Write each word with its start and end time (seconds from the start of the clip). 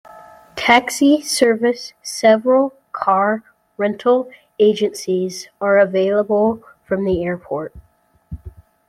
Taxi 0.55 1.21
service 1.21 1.93
several 2.01 2.73
car 2.91 3.43
rental 3.77 4.31
agencies 4.57 5.47
are 5.61 5.77
available 5.77 6.63
from 6.87 7.05
the 7.05 7.23
airport. 7.23 7.71